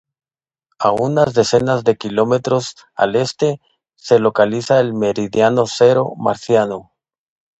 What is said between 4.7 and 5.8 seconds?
el meridiano